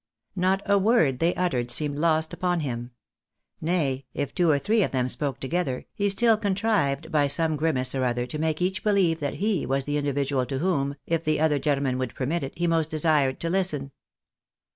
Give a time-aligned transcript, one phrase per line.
[0.35, 2.89] Not a word they uttered seemed lost upon him;
[3.61, 7.93] nay, if two or three of them spoke together, he still contrived by some grimace
[7.93, 11.23] or other to make each one beheve that he was the individual to whom, if
[11.23, 13.91] the other gentleman would permit it, he most desired to listen.